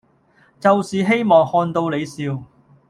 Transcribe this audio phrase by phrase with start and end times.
[0.59, 2.41] 就是希望看到你笑